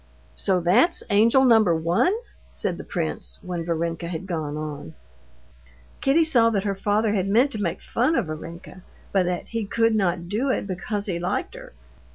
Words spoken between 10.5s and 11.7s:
because he liked